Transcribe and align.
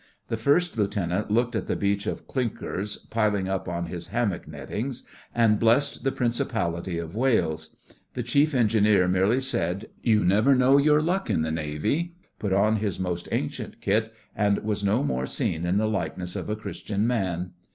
The 0.29 0.35
First 0.35 0.79
Lieutenant 0.79 1.29
looked 1.29 1.55
at 1.55 1.67
the 1.67 1.75
beach 1.75 2.07
of 2.07 2.25
clinkers 2.25 2.97
piling 3.11 3.47
up 3.47 3.69
on 3.69 3.85
his 3.85 4.07
hammock 4.07 4.47
nettings 4.47 5.03
and 5.35 5.59
blessed 5.59 6.03
the 6.03 6.11
Principality 6.11 6.97
of 6.97 7.15
Wales. 7.15 7.75
The 8.15 8.23
Chief 8.23 8.55
Engineer 8.55 9.07
merely 9.07 9.39
said, 9.39 9.91
'You 10.01 10.25
never 10.25 10.55
know 10.55 10.77
your 10.79 11.03
luck 11.03 11.29
in 11.29 11.43
the 11.43 11.51
Navy,' 11.51 12.15
put 12.39 12.51
on 12.51 12.77
his 12.77 12.99
most 12.99 13.27
ancient 13.31 13.79
kit, 13.79 14.11
and 14.35 14.63
was 14.63 14.83
no 14.83 15.03
more 15.03 15.27
seen 15.27 15.67
in 15.67 15.77
the 15.77 15.87
likeness 15.87 16.35
of 16.35 16.49
a 16.49 16.55
Christian 16.55 17.05
man. 17.05 17.51